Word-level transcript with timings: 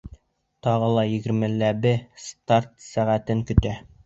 Тағы 0.67 0.87
ла 0.95 1.03
егермеләбе 1.09 1.93
старт 2.25 2.75
сәғәтен 2.89 3.47
көтә. 3.53 3.77